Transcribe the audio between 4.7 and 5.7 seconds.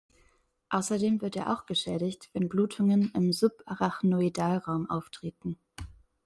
auftreten.